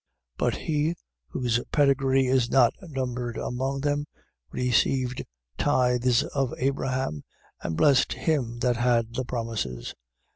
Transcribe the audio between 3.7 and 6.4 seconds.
them, received tithes